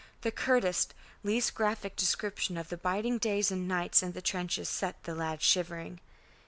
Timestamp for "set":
4.67-5.03